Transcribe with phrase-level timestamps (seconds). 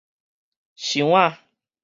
[0.75, 1.37] 箱仔